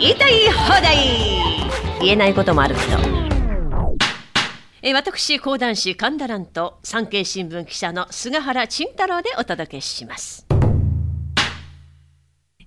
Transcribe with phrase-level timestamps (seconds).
[0.00, 0.96] 言いたい放題
[2.00, 2.96] 言えないこともあるけど
[4.80, 10.46] えー私講談師神田蘭と産経新聞記者の菅原慎太郎でお届けします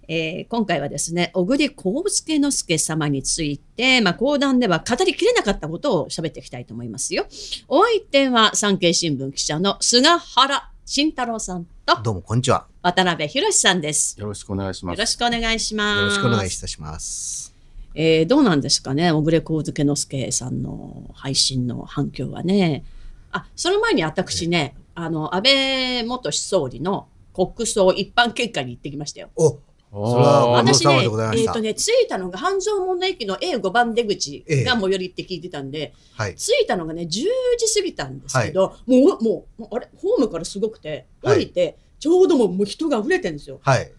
[0.08, 7.26] えー今回はですね、小栗幸介之助様について、まあ、講談では語りきれなかったことを喋っていきたいと思いますよ。
[7.68, 12.73] お相手は産経新聞記者の菅原慎太郎さんとどうも、こんにちは。
[12.86, 14.20] 渡辺博さんです。
[14.20, 14.98] よろしくお願いします。
[14.98, 16.00] よろしくお願いします。
[16.00, 17.56] よろしくお願いいたします。
[17.96, 22.84] えーどうなんですかね、小暮幸介之助さんの配信の反響はね。
[23.32, 29.30] あ、その前に私ね、あの、安倍元総理の国葬一般見解に行ってきましたよ。
[29.38, 29.60] お、
[29.94, 36.36] おーそれは私ね、えっ、とね、着いたのが半蔵門の駅の A5 番出口ええが最寄りって聞いてたんで、はい。
[36.36, 37.28] 着いたのがね、10時
[37.74, 43.62] 過ぎたんですけど、もう、もう、もうあれ、ホームからすごくて、はい降りて、ちょうどもうもう人が溢れてるんですよ。
[43.64, 43.90] はい。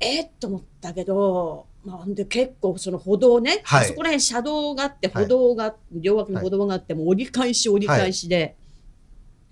[0.00, 8.54] えっと思ったけど、まあ、で結構その歩道ね、はいあそこら辺車道があってはい歩道が、両脇に歩道があってもう折り返し折り返しで、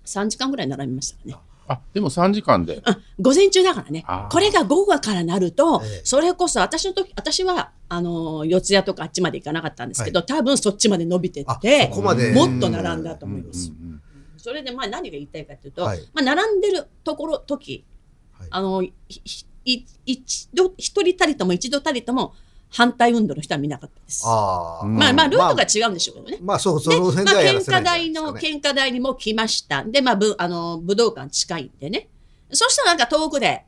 [0.05, 1.35] 3時間ぐらい並びましたかね。
[1.67, 2.83] あ、でも3時間で。
[3.19, 12.31] 午前中だからねこれが午後からなると、ええそれこそ私の時私はあの四谷とかあっちまで行かなかったんですけど、多分そっちまで伸びてっあ、てそこまで。
[12.31, 13.71] もっと並んだと思いうんます。
[13.71, 13.84] うん
[14.45, 17.83] それでまあ何が言いたいかというと、はいまあ、並んでるところ時
[18.31, 22.35] はいあの、ひひい一度、一人たりとも一度たりとも
[22.69, 24.21] 反対運動の人は見なかったです。
[24.23, 24.85] ああ。
[24.85, 26.37] うんまあまあ、ルートがま違うんでしょうけどね。
[26.43, 29.83] まあ、そう、そで、のまあ、辺ではやら献せない花台の、献花台にも来ました。
[29.83, 32.09] で、まあ、ぶ、あの、武道館近いんでね。
[32.51, 33.65] そしたらなんか遠くで、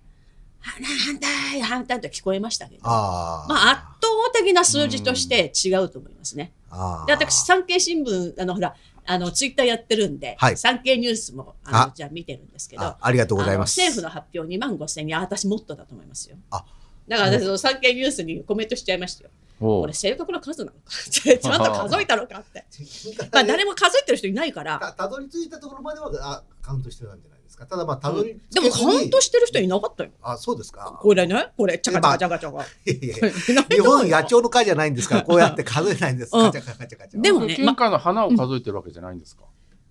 [0.59, 2.81] 反対、反対と聞こえましたけど。
[2.83, 3.47] ああ。
[3.47, 6.51] まあ、圧倒的な数字として違うと思いますね。
[6.69, 7.05] ああ。
[7.07, 8.75] で、私、産経新聞、あの、ほら、
[9.07, 13.79] あの、ツイッターやってるんで、はい産経ニュースも、あの、あじゃあ見てるんですけど、あありがとうございます。
[13.79, 16.37] 政府の発表2万5千円、あ私もっとだと思いますよ。
[16.51, 16.65] あ
[17.07, 19.29] だから私、その産経ニュースにコメントしちゃいましたよ。
[19.59, 20.77] おこれ正確な数なのか
[21.09, 22.65] ちゃんと数えたのかって。
[23.31, 27.65] まあ誰も数えてる人いないから、たたどり着いたところまではあカウントしてたんじゃないですか？
[27.65, 30.11] ただまあたどり着でもカウントしてる人いなかったよ。
[30.21, 30.97] あそうですか？
[31.01, 32.63] これね、これ、チャカチャカチャカチャカ。
[32.63, 36.31] いやいやいや 日本野鳥の会じゃないんですからこうやって数えないんです。
[36.35, 37.21] うんカチャカチャカチャカチャ。
[37.21, 39.43] でもね献花の花を数えてるわけじゃないんですか？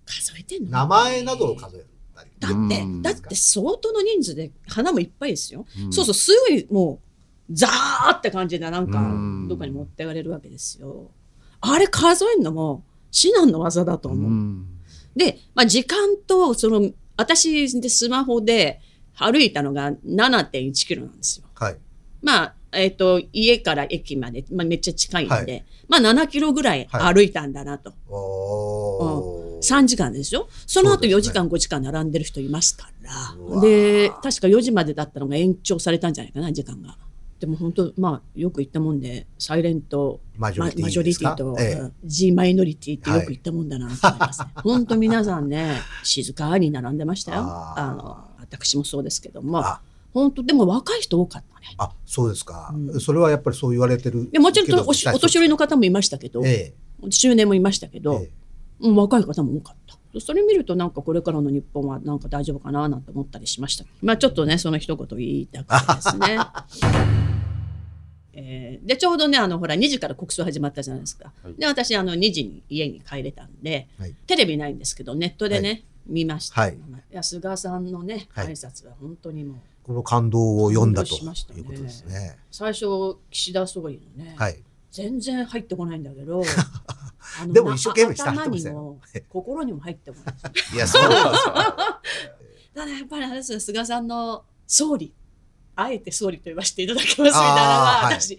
[0.05, 1.85] 数えてんの名前などを数え
[2.15, 2.29] たり。
[2.39, 5.65] だってうん、だって相当の人数で花もいっぱいですよ。
[5.85, 6.99] うんそうそう、すぐにも
[7.49, 11.11] う、ザーって感じでなんかうん、どっかに持ってかれるわけですよ。
[11.61, 14.31] あれ数えるのも至難の技だと思う。
[14.31, 14.67] うん
[15.15, 18.79] で、まあ、時間と、その、私でスマホで
[19.15, 21.47] 歩いたのが7.1キロなんですよ。
[21.55, 21.77] はい。
[22.21, 27.93] まあ、えっ、と、家から駅まで、まあ、めっちゃ近いんで、はいまあ、7キロぐらい歩いたんだなと。
[28.09, 36.95] おー3時間でしょその後そうですね4時間、5時間並んでる人いますからで、確か4時までだったのが延長されたんじゃないかな、時間が。
[37.39, 44.47] でも本当、まあ、よく言ったもんで、サイレント、マジョリティと、ええうん G マイノリティってよく言ったもんだなと思いますね。
[44.55, 47.43] 本当皆さんね、静かに並んでましたよ。
[47.43, 49.81] あの、私もそうですけどもあ、
[50.13, 51.75] 本当、でも若い人多かったね。
[51.77, 56.73] あそうですか、うんそれはやっぱりそう言われてるでもちろんおしお年寄りの方もいましたけど、え
[57.11, 58.29] 中年もいましたけえど、え
[58.79, 59.97] うん若い方も多かった。
[60.19, 63.85] それ見るとなんかこれからの日本はなんか大丈夫かななんて思ったりしました。
[64.01, 66.37] まあちょっとね、その一言言いたかったですね。
[68.39, 71.33] えーで、ちょうどね、あの、ほら、2時から国葬始まったじゃないですか。
[71.43, 75.75] はいで、私、あの、2時に家に帰れたんで、はいテレビないんですけど、ネットでね、は
[76.05, 76.61] 見ました。
[76.61, 76.77] はい
[77.21, 82.37] 菅さんのね、はい挨拶は本当にもう、この感動を読んだと感動しましたねいうことですね。
[82.51, 82.85] 最初、
[83.31, 84.59] 岸田総理のね、はい。
[84.91, 86.43] 全然入ってこないんだけど、
[87.49, 88.99] でも一生懸命したよにも
[89.29, 90.35] 心にも入ってこない。
[90.75, 91.31] いや、そうですよ。
[92.77, 95.11] ただやっぱりあれですよ菅さんの総理
[95.77, 98.19] あえて総理と言わせていただきますみたいなのはあーはい。
[98.19, 98.37] 私、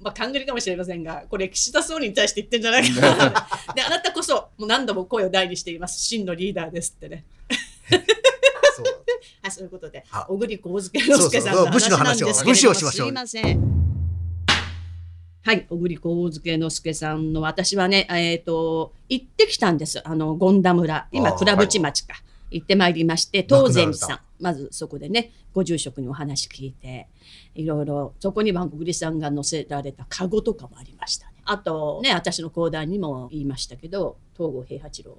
[0.00, 3.48] まあ勘繰りかもしれませんがこれ岸田総理に対して言ってんじゃないかな。
[3.74, 6.00] であなたこそもう何度も声を大にしています。
[6.00, 7.24] 真のリーダーですってね。
[8.76, 8.84] そう。
[9.42, 10.26] はいそういうことであ。
[10.28, 12.74] 小栗幸介之助さんの話なんですけれども。
[12.74, 13.80] すいません。
[15.42, 20.06] はい、小栗幸介之助さんの私はね、えっ、と、行ってきたんです。
[20.06, 21.08] あの、権田村。
[21.12, 22.22] 今、あー倉渕町か。
[22.50, 24.20] 行ってまいりまして、東禅寺さん。
[24.42, 27.08] まずそこでね、ご住職にお話聞いて、
[27.54, 31.34] いろいろ、そこには小栗さんが載せられたカゴとかもありましたね。
[31.44, 35.18] あと、ね、私の講談にも言いましたけど、東郷平八郎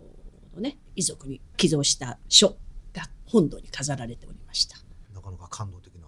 [0.56, 2.50] のね、遺族に寄贈した書
[2.94, 4.78] が本堂に飾られておりました。
[5.14, 6.08] なかなか感動的な。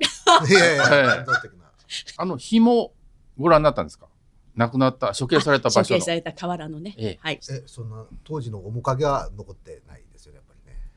[0.48, 0.84] いやいや、
[1.16, 1.70] 感動的な。
[2.16, 2.92] あの紐
[3.38, 4.08] ご覧になったんですか？
[4.56, 7.40] 亡くなった処刑された場所の処刑された河原のね、ええはい。
[7.50, 10.02] え、そんな当時の面影は残ってない？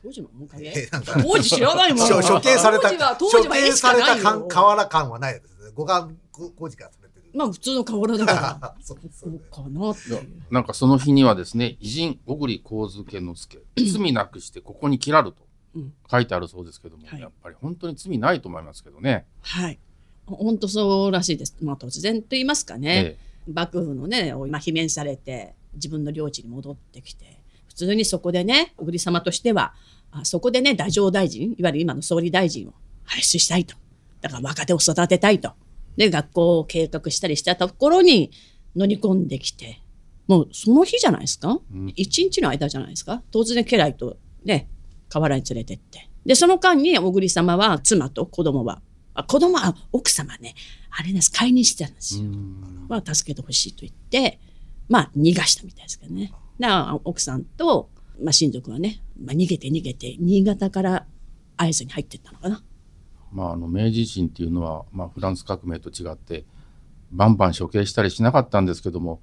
[0.08, 0.68] 当時の面影？
[0.70, 2.08] えなんか当時知らないもん。
[2.08, 5.72] 処処刑された、当時は当時は絵し処刑さかないよれた感河原感はないですね。
[5.76, 7.26] 五眼工事がされてる。
[7.34, 10.02] まあ普通の瓦だから そうねうかなって。
[10.50, 15.46] なんかその日にはですね、偉人小栗光介之助、 罪なくしてここに切らると
[15.76, 19.26] うん書いてあるそうですけども、はいやっぱり本当に罪ないと思いますけどね。
[19.42, 19.80] はい。
[20.26, 21.56] 本当そうらしいです。
[21.62, 23.18] まあ突然と言いますかね。
[23.20, 29.74] え幕府のね、まあ、罷免されて自分の領地に戻ってきて普通にそこでね小栗様としてはあ
[30.24, 32.74] そこでね太政大臣いわゆる今の総理大臣を
[33.04, 33.76] 輩出したいと。
[34.22, 35.52] だから若手を育てたいと。
[35.96, 38.32] で学校を計画したりしたところに
[38.76, 39.82] 乗り込んできて。
[40.28, 41.94] もうその日じゃないですか、うん。
[41.96, 43.22] 一日の間じゃないですか？
[43.32, 44.70] 突然家来とね
[45.08, 46.10] 河原に連れてって。
[46.26, 48.82] でその間に小栗様は妻と子供は。
[49.14, 50.54] あ子供は奥様ね。
[50.92, 51.32] あれです。
[51.32, 52.30] 解任してたんですよ。
[52.90, 54.40] は助けてほしいと言って、
[54.90, 56.34] まあ逃がしたみたいですけどね。
[56.60, 57.90] だから奥さんと、
[58.22, 61.06] まあ、親族はね、まあ、逃げて逃げて新潟から
[61.56, 62.64] 会津に入ってったのかな。
[63.32, 66.46] まあ、あの明治維新っていうのは、まあ、フランス革命と違って
[67.12, 69.22] バンバン処刑したりしなかったんですけども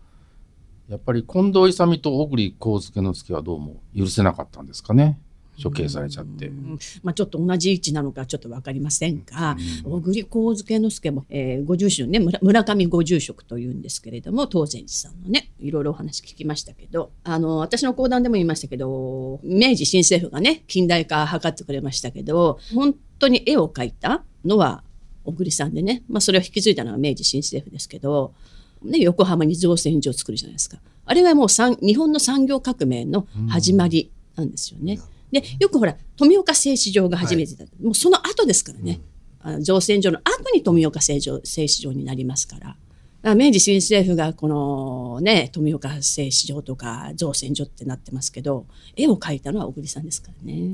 [0.88, 5.19] やっぱり近藤勇と小栗光介之助はどうも許せなかったんですかね
[5.62, 6.49] 処刑されちゃって。
[6.49, 24.83] うんまあ、ちょっと同じ位置なのかちょっと分かりませんが、うん小栗光介之助も、えーご住職ね村村上ご住職というんですけれども東禅寺さんのねいろいろお話聞きましたけどあの私の講談でも言いましたけど明治新政府がね近代化図ってくれましたけど本当に絵を描いたのは
[25.25, 28.35] 小栗さんでね、まあ、それを引き継いだのは明治新政府ですけど、
[28.83, 34.99] ね、横浜に造船所を作るじゃないですかあれはもう産日本の産業革命の始まりなんですよね。
[35.35, 39.01] でよくほら富岡製糸場が初めてだった、もうその後ですからね、
[39.41, 42.77] あの造船所の後に富岡製糸製糸場になりますから。
[43.35, 48.67] 明治新政府がこのね富岡製糸場とか造船所ってなってますけど
[48.97, 50.69] 絵を描いたのは小栗さんですからね。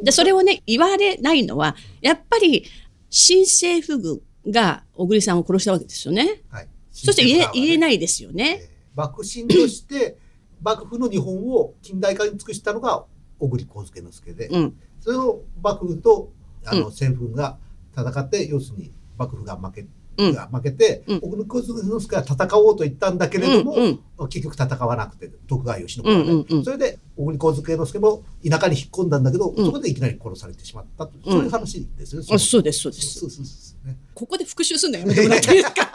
[0.00, 2.64] でそれをね言われないのはやっぱり
[3.10, 4.20] 新政府軍
[4.52, 6.42] が小栗さんを殺したわけですよね。
[6.48, 6.68] はい。
[6.92, 7.78] そして言え言えい。
[7.78, 8.60] ないですよね。
[8.62, 10.16] えー幕臣として
[10.62, 13.04] 幕府の日本を近代化に尽くしたのが
[13.38, 14.76] 小栗光介之助で、うん。
[15.00, 16.32] それを幕府と
[16.64, 16.86] あのうん。
[16.86, 17.58] 政府軍が
[17.96, 19.86] 戦って、要するに幕府が負け、
[20.18, 20.34] うん。
[20.34, 21.20] が負けて、うん。
[21.20, 24.00] 小栗光介之助は戦おうと言ったんだけれども、うんうん
[24.30, 26.64] 結局戦わなくて徳川慶喜がね、うんうんうん。
[26.64, 29.66] それで小栗光介之助も田舎に引っ込んだんだけど、うん。
[29.66, 31.32] そこでいきなり殺されてしまったという、うん。
[31.32, 32.28] そういう話ですよね。
[32.32, 33.20] あそうですそうです。
[33.20, 33.88] そうそうそう。
[33.88, 35.58] ねここで復習するのやめてもらってい。
[35.60, 35.92] いですか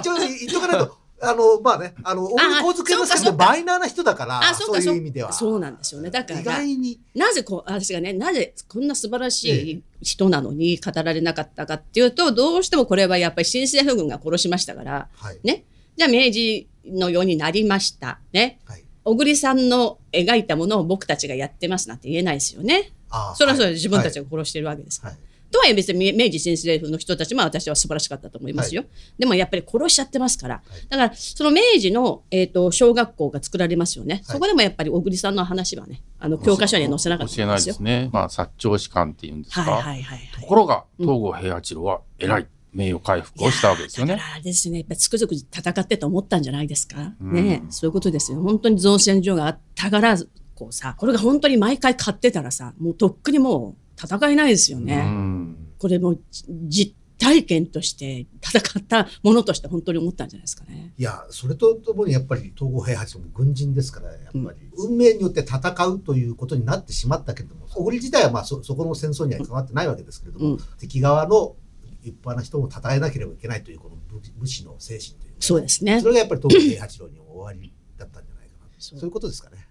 [0.00, 5.32] 一応言っとかないと、あの、まあね、あの、小栗光介之助ってマイナーな人だから、あそうかそういう意味では。
[5.32, 15.38] そうなんですよねだから意外に、なぜこう私がねなぜこんな素晴らしい人なのに語られなかったかっていうとどうしてもこれはやっぱり新政府軍が殺しましたからはい。
[15.44, 15.64] ね
[15.96, 18.84] じゃあ明治のようになりましたねはい。
[19.04, 22.92] 小栗さんの描いたものを僕たちがやってますなんて言えないですよね。
[23.34, 25.12] それはそれ自分たちが殺してるわけですから。
[25.14, 25.20] はい。
[25.50, 28.84] とはいえ別に明治新政府の人たちも私は素晴らしかったと思いますよ。
[29.18, 30.56] でもやっぱり殺しちゃってますから。
[30.56, 34.14] いだからその明治の、えー、と小学校が作られますよね。
[34.14, 37.72] はいそこでもやっぱり小栗さんの話はねあの教科書には載せなかった教えないんですよ。
[37.74, 38.10] ですね。
[38.12, 39.62] まあ、薩長士官っていうんですか。
[39.62, 40.40] はいはいはいはい。
[40.40, 44.14] ところが、東郷平八郎は偉い、名誉回復をしたわけですよね。
[44.14, 47.14] だからですね、やっぱりつくづく戦ってと思ったんじゃないですか。
[47.20, 48.40] うんねそういうことですよ。
[48.40, 50.16] 本当に造船所があったから、
[50.54, 54.96] こうさ、これが本当に毎回買ってたらさ、もうとっくにもう戦えないですようね。
[54.96, 55.56] ん。
[55.78, 56.20] これもう
[56.68, 60.94] 実体験として戦ったものとして本当に思ったんじゃないですかね。
[60.96, 64.44] いや、それとともにやっぱり東郷平八郎も軍人ですから、やっぱり、
[64.78, 71.56] 運命によって戦うということになってしまったけれども、小栗自体はまあそそこの戦争には関わってないわけですけれども、うん敵側の
[72.02, 76.08] 一般な人も称えなければいけないというこの武武士の精神というかそうですねそ。
[76.08, 78.68] れがやっぱり東郷平八郎に終わりだったんじゃないかな。
[78.78, 79.68] そういうことですかね。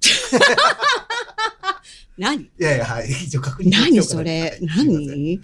[2.18, 2.42] 何？
[2.42, 3.08] いやいや、はい。
[3.10, 4.58] 一応確認何それ？
[4.62, 5.40] 何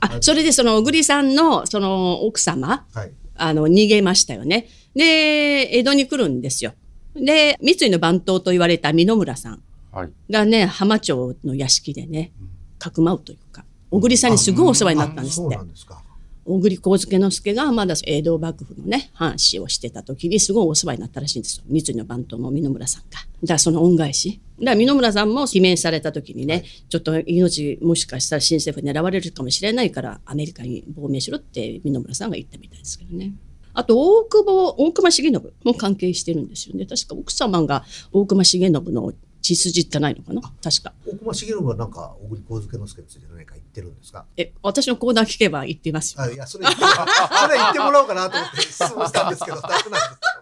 [0.00, 3.12] あ、それでその小栗さんのその奥様、はい。
[3.36, 4.68] あの、逃げましたよね。
[4.94, 6.74] で、江戸に来るんですよ。
[7.16, 10.12] で、三井の番頭と言われた美濃村さんはい。
[10.30, 12.32] がね、浜町の屋敷でね、
[12.78, 15.64] かくまうというか、小栗さんにすごいお世話になったんですってあそうな。
[15.64, 16.02] んですか。
[16.44, 21.64] 小栗光介之助がまだ江戸幕府のね、藩士をしてた時にすごいお世話になったらしいんですよ。
[21.66, 23.18] 三井の番頭の美濃村さんが。
[23.42, 24.40] だからその恩返し。
[24.58, 33.32] だから美濃村さんも罷免された時にね、はいちょっと命もしかしたら新政府に狙われるかもしれないからアメリカに亡命しろって美濃村さんが言ったみたいですけどね。
[33.72, 36.86] あと大久保、大隈重信も関係してるんですよね。
[36.86, 39.12] 確か奥様が大隈重信の
[39.44, 40.40] 血筋ってないのかな？
[40.62, 40.94] 確か。
[41.06, 44.24] 大隈重信はなんか小栗光介之助について何か言ってるんですか？
[44.38, 46.22] え、私の講談聞けば言ってますよ。
[46.22, 46.96] あいや、それ言ってもら
[47.42, 50.33] それ言ってもらおうかなと思って質問したんですけど、大丈夫なんですか？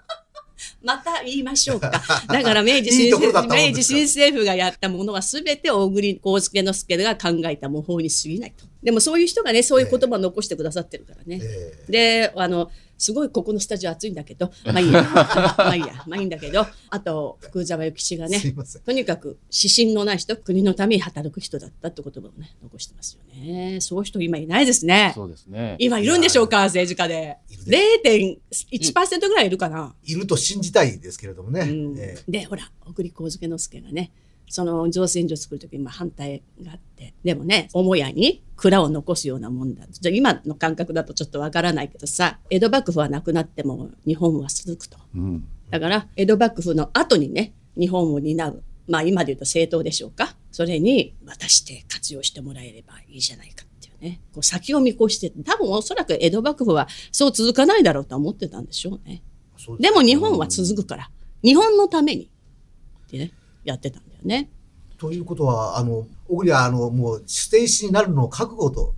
[0.82, 1.90] また言いましょうか。
[2.28, 8.64] だから明治新政府、明治新政府がやったものはすべて大栗光介之助が考えた模倣に過ぎないと。
[8.82, 11.40] でもそういう人がねそういう言葉を残してくださってるからね。
[11.42, 12.70] ええであの
[13.02, 18.40] すごいここのスタジオ暑いんだけど まあいいやまあいいやまあいいんだけどあと福沢諭吉がね。
[18.84, 25.74] とにかく指針のない人国のために働く人だったって言葉をね残してますよねそういう人今いないですねそうですね。
[25.80, 31.60] 今いるんでしょうか政治家で0.1%ぐらいいるかな、いると信じたいですけれどもね。
[31.60, 31.98] うん。
[31.98, 34.10] えでほら小栗幸助之助がね
[34.48, 39.86] その造船所を作る時にまあ反対があってでもね母屋に蔵を残すようなもんだ。
[39.90, 44.98] じゃあ今の感覚だとちょっとわからないけどさ江戸幕府はなくなっても日本は続くと。
[45.14, 45.48] うん。
[45.70, 48.62] だから江戸幕府の後にね日本を担う。
[48.88, 50.34] まあ今で言うと政党でしょうか。
[50.50, 53.64] それに渡して活用してもらえればいいじゃないか
[54.02, 59.22] ねこう先を見越して多分おそらく江戸幕府はそう続かないだろうとは思ってたんでしょうね。
[59.26, 61.10] えそうでも日本は続くから、
[61.44, 63.32] 日本のためにってね、
[63.64, 64.50] やってたんだよね。
[64.98, 68.94] ということは、あの、小栗は、あの、もう、捨て石になるのを覚悟と、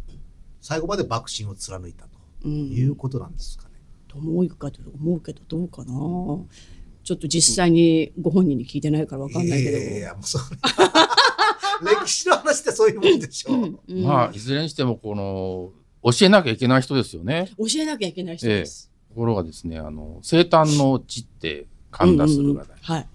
[0.60, 2.10] 最後まで幕臣を貫いたと
[2.44, 2.68] うん。
[2.70, 3.70] いうことなんですかね。
[4.08, 5.92] と思うかと思うけど、どうかな。
[7.04, 9.76] ちょっと実際にご本人に聞いてないからわかんないけど。
[9.76, 10.44] いやいや、もうそれ
[12.02, 13.54] 歴史の話ってそういうもんでしょう。
[13.54, 15.72] うんうんまあ、いずれにしても、この、
[16.12, 17.50] 教えなきゃいけない人ですよね。
[17.58, 18.90] 教えなきゃいけない人です。
[19.08, 23.08] ところがですね、あの、生誕の地って神田するがうんうんうんはい。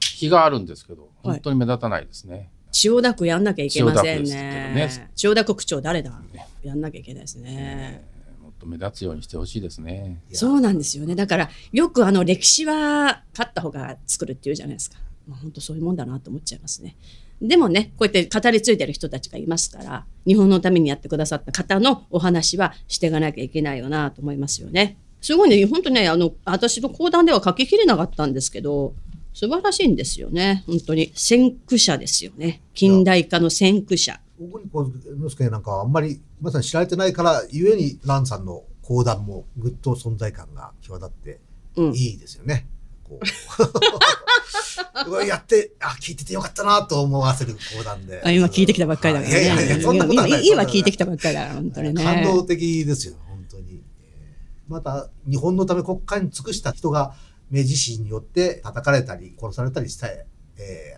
[0.00, 2.50] 日があるんですけど、はい本当に目立たないですね。
[2.72, 5.10] 千代田区やんなきゃいけませんねね。
[5.14, 6.10] 千代田区区長誰だ？
[6.32, 8.04] ねやんなきゃいけないですね。
[8.42, 10.20] もっと目立つようにしてほしいですね。
[10.32, 11.14] そうなんですよね。
[11.14, 14.96] だから、よくあの歴史は勝った方が作るっていうじゃないですか。
[15.28, 16.96] まあ、本当そういうもんだなと思っちゃいますね。
[17.42, 24.96] でもね、こうやって語り継いでる人たちがいますから、日本のためにやってくださった方のお話はしていかなきゃいけないよなと思いますよね。
[25.20, 28.94] すごいね、本当ね、あの、私の講談では書ききれなかったんですけど、
[29.34, 30.62] 素晴らしいんですよね。
[30.66, 31.10] 本当に。
[31.14, 32.60] 先駆者ですよね。
[32.74, 34.20] 近代化の先駆者。
[34.38, 41.40] 小栗幸之助なんかはあんまり皆さん知られてないからゆえに蘭さんの講談もぐっと存在感が際立って
[41.76, 41.94] うん。
[41.94, 42.66] いいですよね。
[43.18, 43.24] こ
[45.22, 48.22] う やってあ聞いててよかったなと思わせる講談で。
[48.24, 49.42] あ今聞いてきたばっかりだからね。
[49.42, 50.46] いやいやいやそんなことはない。
[50.46, 52.04] 今今聞いてきたばっかりだから、本当にね。
[52.04, 53.82] 感動的ですよ本当に。
[54.02, 57.14] えーまた日本のため国家に尽くした人が
[57.50, 60.26] 明治維新によって叩かれたり殺されたりした、え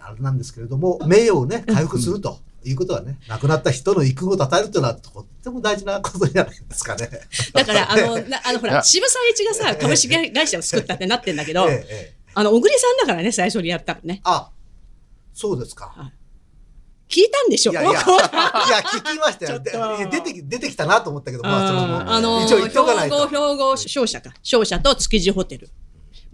[0.00, 2.38] ーあれなんですけれども名誉をね回復すると。
[2.68, 7.08] いうことはね、亡くなった人の育を称えるというのはとっても大事なことじゃないですかね。
[7.52, 14.20] だから、 あの、なあの、ほら、渋沢栄一がさ、株式会社を作ったってなってんだけど、ええええあの、小栗さんだからね、最初にやったのね。
[14.24, 14.50] あ、
[15.32, 16.12] そうですか。
[17.08, 17.72] 聞いたんでしょ？
[17.72, 18.00] いやいや、 いや
[18.80, 19.60] 聞きましたよ。
[20.10, 23.28] 出てき、出てきたなと思ったけど、まあ、その、あの、一応言っておかない標語、と。
[23.28, 24.34] 標語、商社か。
[24.42, 25.68] 商社と築地ホテル。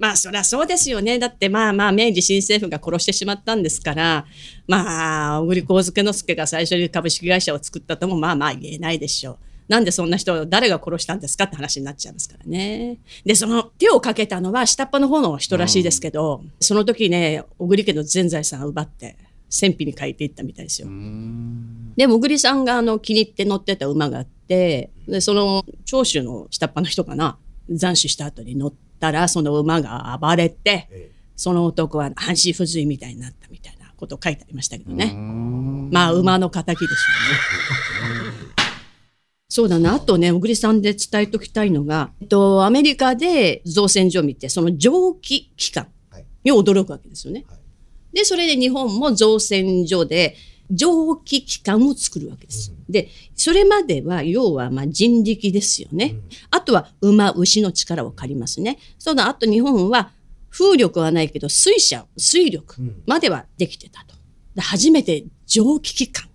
[0.00, 1.19] まあ、そりゃそうですよね。
[1.19, 4.25] だって、まあまあ、明治新政府が殺してしまったんですから、
[4.66, 9.38] まあ、小栗幸助之助が最初に株式会社を作ったとも、まあまあ言えないでしょう。
[9.69, 12.99] なんでそんな人を誰が殺したんですかって話になっちゃいますからね。
[13.26, 19.16] で、その手をかけたのは下っ端の方の人らしいですけど、その時ね、小栗家の全財産を奪って、
[19.50, 20.88] 戦費に書いていったみたいですよ。
[21.97, 27.37] で、もぐりさんがあの気に入って乗ってた馬があって、で、その長州の下っ端の人かな、
[27.69, 35.07] 斬首した後に乗ったら、その馬が暴れて、えその男は半身不随みたいになったみたいなこと書いてありましたけどね。
[35.12, 36.97] んまあ、馬の仇でしょうね。
[39.49, 39.95] そうだな。
[39.95, 47.45] あとね、小栗さんで伝えときたいのが、えっと、アメリカで造船所を見て、その蒸気機関はいに驚くわけですよね。
[47.49, 47.61] はい
[48.12, 50.37] で、それで日本も造船所で
[50.70, 52.72] 蒸気機関を作るわけです。
[52.88, 56.16] で、それまでは、要はまあ人力ですよね。
[56.50, 58.78] あとは馬、牛の力を借りますね。
[58.98, 60.12] そのあと日本は
[60.50, 64.14] 風力はないけど、水車、水力うんまではできてたと。
[64.54, 66.28] で初めて蒸気機関。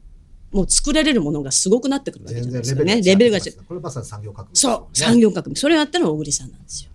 [0.51, 3.01] もう作られるものがすごくなってくるわけじ全ゃないですかね。
[3.01, 3.63] 然レベルが違う。
[3.67, 5.55] これまさに産業革命ね、そう、産業革命。
[5.55, 6.91] それをやったのが小栗さんなんですよ。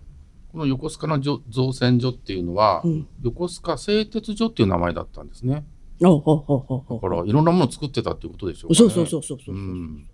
[0.51, 5.63] この横須賀のじょ造船所っていうのは、うん横須賀製鉄所っていう名前だったんですね。
[6.03, 8.77] おうほうほうほだからいろんなものを作ってたっていうことでしょうか、ね。
[8.77, 9.55] そうそうそうそうそう。
[9.55, 10.07] うん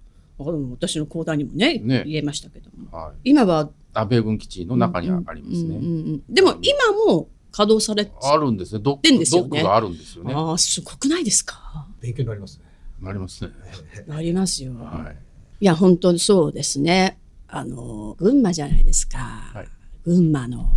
[0.72, 3.32] 私の講談にもねね言えましたけどもはい。
[3.32, 5.78] 今は安倍軍基地の中にありますね。
[5.78, 8.82] うんうんうんでも今も稼働されてあるんですね。
[8.84, 10.34] ドッてんク、ですよねドックがあるんですよね。
[10.36, 11.88] ああすごくないですか？
[12.02, 12.66] 勉強になりますね。
[13.02, 13.52] なりますね。
[14.10, 15.14] ありますよ、、は
[15.60, 17.18] いや本当にそうですね
[17.48, 19.68] あの群馬じゃないですか、はい
[20.04, 20.70] 群馬の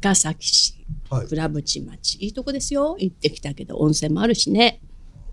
[0.00, 0.74] 高崎市
[1.08, 1.26] はい。
[1.26, 4.80] 倉渕町いいとこですよ行ってきたけど温泉もあるしね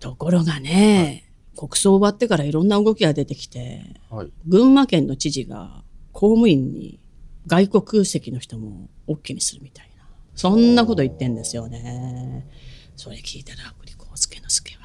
[0.00, 4.14] ところがね、国葬終わってからいろんな動きが出てきてい。
[4.14, 4.30] はい。
[4.46, 7.00] 群馬県の知事が公務員に
[7.48, 10.04] 外国籍の人も OK にするみたいな
[10.36, 12.46] そんなこと言ってんですよね
[12.96, 14.78] それ聞いたら栗幸助之助は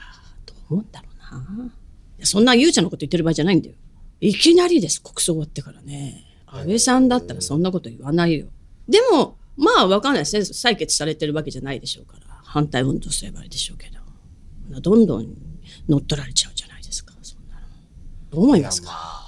[0.46, 1.72] どう思うんだろうな
[2.26, 3.76] そんなゆうちゃんのこと言ってる場合じゃないんだよ。
[4.22, 6.24] いきなりです、国葬終わってからね。
[6.48, 8.48] 安倍さんだったらそんなこと言わないよ。
[8.88, 10.42] でも、まあわかんないですね。
[10.42, 12.24] 採決されてるわけじゃないでしょうから。
[12.44, 14.80] 反対運動すればいいでしょうけど。
[14.82, 15.28] どんどん
[15.88, 17.14] 乗っ取られちゃうじゃないですか。
[17.22, 17.62] そんなの。
[18.32, 19.22] どう思いますか？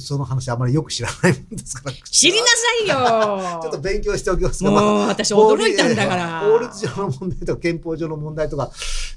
[0.00, 1.96] その話あまりよく知らないもんですから。
[2.04, 2.52] 知りなさ
[2.84, 8.70] いよ ちょっと勉強しておきますが、もうまあ私驚いたんだから法律上の問題とか憲法上の問題とか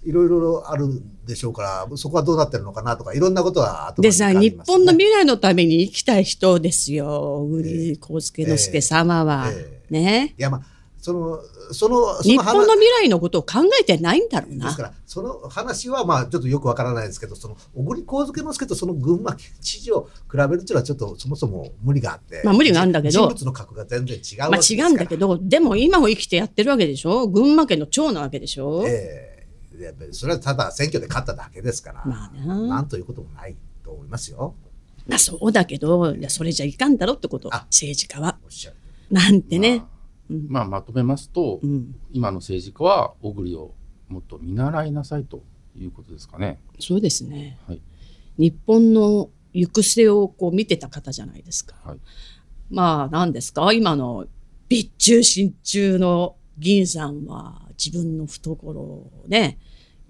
[0.04, 7.06] いろいろあるんでしょうからそこはどうなってるのかなとかいろんなことは後でさ、日本の見未来のために生きたい人ですよ。
[7.44, 9.50] 小栗孝介之助様は。
[9.52, 9.94] ええ。
[9.94, 10.36] ね。
[10.38, 10.62] いやまあ
[10.98, 11.40] その
[11.72, 12.54] そのそ日の話。
[12.54, 14.66] 本の未来のことを考えてないんだろうな。
[14.66, 14.84] ですか。
[14.84, 23.20] らその話はまあちょっとよくわからないですけどその小栗孝介之助とその群馬県知事を比べるっていうのはちょっとそもそも無理があってまあ無理があるんだけど。
[23.20, 27.28] 人物の格が全然違うわまあ違うんだけど、でも今を生きてやってるわけでしょ。
[27.28, 29.31] 群馬県の長なわけでしょ、ええ。
[29.31, 29.31] や
[29.90, 34.54] っぱりそれはただ選挙で勝っただけですから、まあななんということもないと思いますよ
[35.08, 37.50] まあそうだけど、いやそれじゃいかんだろってこと。
[37.52, 38.38] あ政治家は。
[39.10, 39.84] なんてね。
[40.30, 41.96] まあ、まとめますと、うん。
[42.14, 43.74] 今の政治家は小栗を
[44.08, 45.44] もっと見習いなさいと
[45.76, 46.60] いうことですかね。
[46.80, 47.58] そうですね。
[47.68, 47.82] はい
[48.38, 51.76] 日本の行く末をこう見てた方じゃないですか。
[51.84, 52.00] はい
[52.70, 53.74] まあ何ですか？
[53.74, 54.26] 今の
[54.70, 59.58] 備中心中の議員さんは自分の懐をね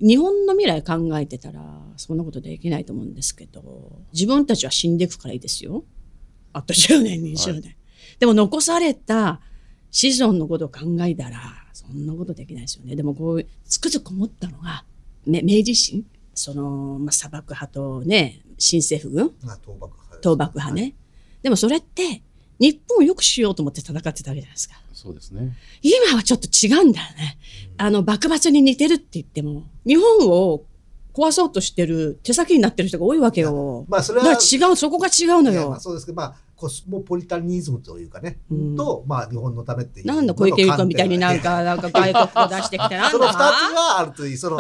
[0.02, 1.62] 日本の未来考えてたら
[1.96, 5.84] そんなことできないと思うんですけど自分たちは死んでいくからいいですよ。
[6.54, 7.76] あと10年20年、
[8.20, 9.40] でも残された
[9.92, 11.40] 子孫のことを考えたら
[11.72, 12.96] そんなことできないですよね。
[12.96, 14.84] でもこうつくづく思ったのが
[15.26, 16.06] め明治維新。
[16.34, 19.32] その、まあ、砂漠派とね新政府軍。
[19.44, 20.96] まあ倒幕派です倒幕派ね、
[21.42, 22.24] でもそれって
[22.60, 25.58] 日本を良くしようと思って戦ってたわけじゃないですかそうですね。
[25.82, 27.40] 今はちょっと違うんだよね。
[27.78, 30.64] あの、幕末に似てるって言っても、日本を
[31.12, 33.84] 壊そうとしてる手先になってる人が多いわけよ。
[33.90, 35.80] まあそれは違う、そこが違うのよまあ。
[35.80, 38.76] そうですけどまあコスモポリタニズムというかね、うん。
[38.76, 44.58] とまあ日本のためっていうなんだ小池百合子みたいになんか、なんか外国を出してきて、なん その二つだがあるという、その、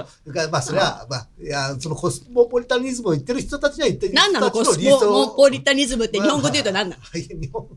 [0.51, 7.01] まあ、それは、まあ、いや、そのコスモポリタニズムを言ってる人たちには言ってるなんなのコスモポリタニズムって日本語で言うと何なの？
[7.03, 7.67] はい、日本。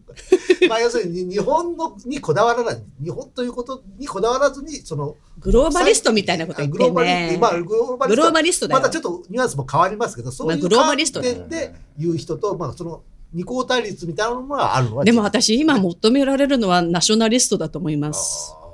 [0.71, 7.39] まあ、要するに、日本のにこだわらない、日本ということにこだわらずに、その、グローバリストみたいなこと言ってんグローバリね。
[7.39, 8.17] まあ、グローバリスト。
[8.17, 8.81] グローバリストだよ。
[8.81, 11.35] またちょっとニュアンスも変わりますけど、そういうまあグローバリストだよ。
[11.35, 13.03] 観点で言う人と、まあ、その、
[13.35, 14.97] 二項対立みたいなのがあるの？
[14.97, 15.05] は。
[15.05, 18.55] でも私今求められるのはナショナリストだと思います。
[18.57, 18.65] あ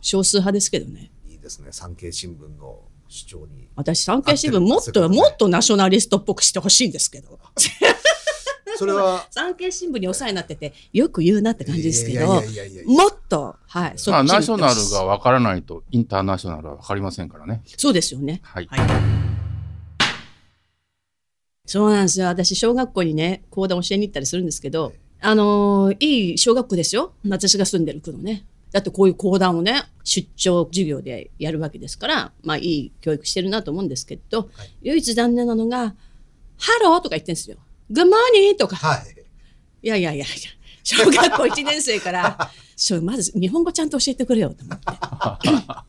[0.00, 1.10] 少数派ですけどね。
[1.28, 2.78] ーいいですね、産経新聞の
[3.08, 3.68] 主張に。
[3.74, 7.38] 私産経新聞もっと、合ってるもっとナショナリストっぽくしてほしいんですけど。
[8.76, 12.42] それは、産経新聞にお世話になってて、よく言うなって感じですけど、もっ
[13.28, 17.62] と、はい、そまあ、ナショナルが分からないと、インターナショナルは分かりませんからね。
[17.76, 18.40] そうですよね。
[18.42, 18.68] はい。
[21.66, 22.26] そうなんですよ。
[22.26, 27.14] 私、小学校にね、講談教えに行ったりするんですけど、あのーいい小学校ですよ。
[27.26, 28.44] 私が住んでる区のね。
[28.70, 34.50] だってこういう講談をね、出張授業でやるわけですから、まあいい教育してるなと思うんですけど、
[34.82, 35.94] 唯一残念なのが、
[36.58, 37.56] ハローとか言ってんですよ。
[37.90, 38.76] Good morning とか。
[38.76, 39.14] はい。
[39.82, 40.34] いやいやいやいや、
[40.82, 42.50] 小学校1年生から、
[43.02, 44.88] まず日本語ちゃんと教えてくれよと思って。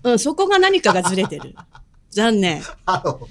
[0.03, 1.53] うん、そこが何かがずれてる。
[2.11, 2.63] 残念。
[2.85, 3.27] あの、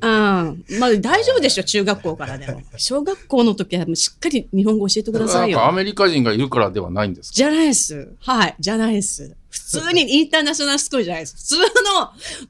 [0.00, 0.64] うん。
[0.78, 2.62] まあ大丈夫でしょ、中学校からでも。
[2.76, 5.64] 小学校の時はもうしっかり日本語教えてくださいよ。
[5.64, 7.34] アメリカ人がいるからではないんですか？
[7.34, 8.12] じゃないです。
[8.20, 9.36] はい、じゃないです。
[9.50, 11.36] 普通にインターナショナルスクールじゃないです。
[11.36, 11.66] 普通の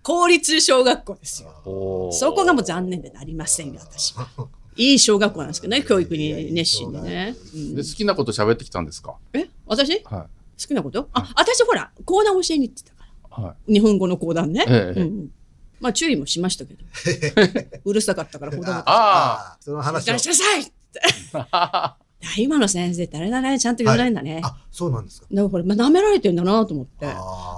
[0.03, 2.11] 公立小学校ですよ。
[2.13, 4.29] そこがもう残念でなりませんよ、私は。
[4.77, 7.37] いい小学校なんですけどね、教育に熱心でね。
[7.55, 9.15] うんで好きなこと喋ってきたんですか？
[9.33, 9.49] え？
[9.67, 10.03] 私？
[10.03, 11.09] 好はきなこと？
[11.13, 13.05] あ、私ほら、講談教えに行ってたか
[13.37, 13.43] ら。
[13.43, 13.47] い。
[13.49, 13.73] はい。
[13.75, 14.65] 日本語の講談ね。
[14.67, 15.31] ええうん
[15.85, 16.83] まあ注意もしましたけど。
[17.85, 18.75] うるさかったから子供たち。
[18.77, 20.29] ああ、そのい話をらっし。
[20.29, 20.73] ゃいさいって。
[22.39, 24.41] 今の先生ってあれだね、ちゃんと言わないんだね。
[24.43, 25.27] あ、そうなんですか。
[25.31, 27.07] だからこれ、まあ、舐められてんだなと思って。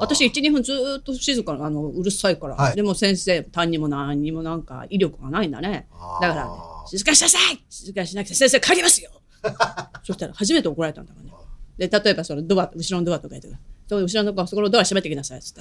[0.01, 2.57] 私、1、2分ずーっと静かな、あの、うるさいから。
[2.57, 5.87] はいでも先生、担にも何にもなんか威力がないんだね。
[6.21, 6.51] だから、ね、
[6.89, 9.11] 静かにしなさい静かにしなくて先生帰りますよ
[10.03, 11.33] そしたら初めて怒られたんだからね。
[11.79, 13.61] で、例えばそのドア、後ろのドアとか言ってくる。
[13.89, 15.61] 後ろの子はそこのドア閉めてきなさいっつって。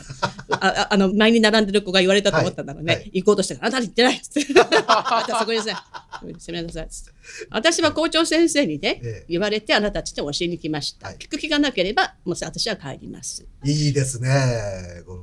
[0.49, 2.93] あああの、前に並んでる子が言われたと思ったんだろうね。
[2.93, 4.59] はいはい行こうとしたから、あなたに言ってないっつって。
[4.87, 5.85] あ なたそこにさ、
[6.21, 7.11] 閉めなさいっつって。
[7.51, 11.07] 私は校長先生にね、ええ言われてあなたたちに教えに来ました。
[11.07, 13.45] はい聞く気がなければ、もう私は帰ります。
[13.63, 14.29] いいですね。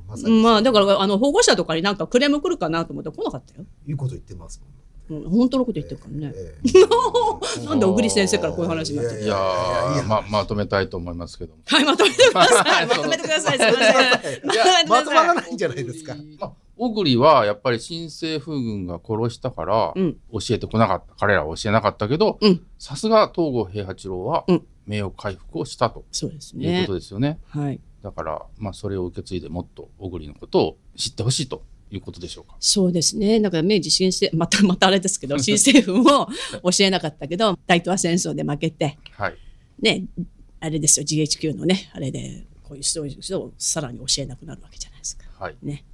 [0.06, 0.42] まさに。
[0.42, 3.66] まあ、だから、あの、保護者とかになんかクレーム来るかなと思って来なかったよ。
[3.86, 4.70] いいこと言ってますもん。
[5.10, 6.32] うん、本当のこと言ってるからね。
[6.34, 11.62] え なんで小栗先生からこういう話になっちゃったいやーままとめたいと思いますけども。
[11.66, 12.86] はい、まとめてください。
[12.88, 13.58] まとめてください。
[13.58, 14.88] すみません。
[14.88, 16.14] まとまらないんじゃないですか。
[16.40, 27.38] まあ小栗はやっぱり新政府軍が殺したからうん教えてこなかった、彼らは教えなかったけどうんさすが東郷平八郎はうん名誉回復をしたとそうですいうこねとですよね。
[27.48, 31.62] はいだから、まあ、それを受け継いでもっと小栗のことを知ってほしいと
[31.94, 32.56] いうことでしょうか？
[32.60, 33.40] そうですね。
[33.40, 36.28] だから明治新政、 また、またあれですけど、 新政府も
[36.72, 39.36] 教えなかったけど、大東亜戦争で負けて、はい。
[39.80, 40.04] ね、
[40.60, 45.24] あれですよ、GHQ のね、あれで、こういう人をさらに教えなくなるわけじゃないですか。
[45.38, 45.56] はい。
[45.62, 45.84] ね。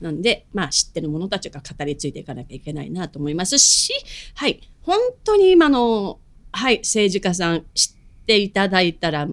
[0.00, 3.92] なんで、まあ、知ってる者たちが語り継いでいかなきゃいけないなと思いますし、
[4.34, 6.18] はい、本当に今の、
[6.52, 9.28] はい、政治家さん知っていただいたら、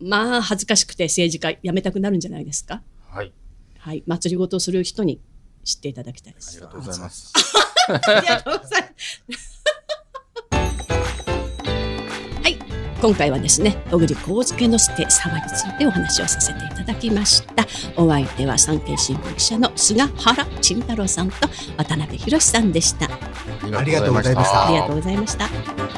[0.00, 2.82] まあ、恥ずかしくて政治家辞めたくなるんじゃないですか？
[3.80, 3.94] はい。
[3.94, 5.20] はい、祭りごとをする人に
[5.64, 6.52] 知っていただきたいです。
[6.52, 7.32] ありがとうございます。
[7.88, 9.62] ありがとうございます。
[12.42, 12.58] はい、
[13.00, 17.66] 今回はですね、小栗幸介の捨て沢についてお話をさせていただきました。
[17.96, 21.36] お相手は産経新聞記者の菅原慎太郎さんと
[21.76, 23.08] 渡辺博さんでした。
[23.76, 25.89] ありがとうございましたありがとうございました。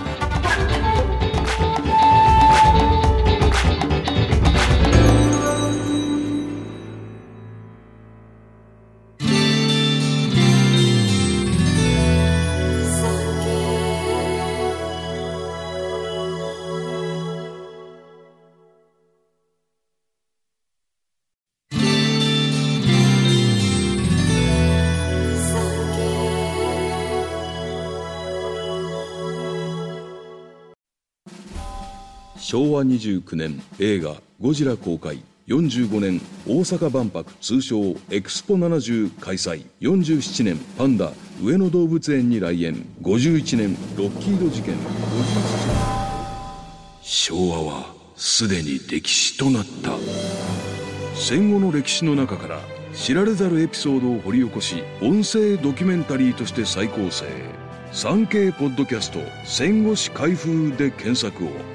[32.53, 44.75] 昭和29年映画「ゴジラ」公開45年大阪万博通称エクスポ70開催47年パンダ上野動物園に来園51年ロッキード事件
[47.01, 49.97] 昭和はすでに歴史となった。
[51.15, 52.61] 戦後の歴史の中から
[52.93, 57.25] 知られざるエピソードを掘り起こし音声ドキュメンタリーとして再構成。
[57.93, 61.72] 産経ポッドキャスト戦後史開封で検索を。